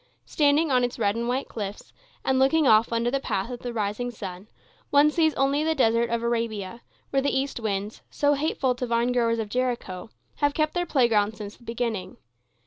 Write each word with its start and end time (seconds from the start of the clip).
Standing 0.25 0.71
on 0.71 0.83
its 0.83 0.97
red 0.97 1.15
and 1.15 1.27
white 1.27 1.47
cliffs, 1.47 1.93
and 2.25 2.39
looking 2.39 2.67
off 2.67 2.91
under 2.91 3.11
the 3.11 3.19
path 3.19 3.51
of 3.51 3.59
the 3.59 3.71
rising 3.71 4.09
sun, 4.09 4.47
one 4.89 5.11
sees 5.11 5.35
only 5.35 5.63
the 5.63 5.75
Desert 5.75 6.09
of 6.09 6.23
Arabia, 6.23 6.81
where 7.11 7.21
the 7.21 7.29
east 7.39 7.59
winds, 7.59 8.01
so 8.09 8.33
hateful 8.33 8.73
to 8.73 8.87
vinegrowers 8.87 9.37
of 9.37 9.47
Jericho, 9.47 10.09
have 10.37 10.55
kept 10.55 10.73
their 10.73 10.87
playgrounds 10.87 11.37
since 11.37 11.55
the 11.55 11.63
beginning. 11.65 12.17